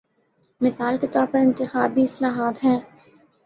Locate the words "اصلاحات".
2.03-2.63